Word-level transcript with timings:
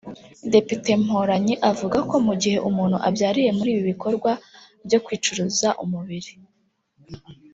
Depite 0.53 0.89
Mporanyi 1.03 1.53
avuga 1.71 1.97
ko 2.09 2.15
mu 2.27 2.33
gihe 2.41 2.57
umuntu 2.69 2.97
abyariye 3.07 3.49
muri 3.57 3.69
ibi 3.73 3.83
bikorwa 3.91 4.31
byo 4.85 4.99
kwicuruza 5.05 5.67
umubiri 5.83 6.31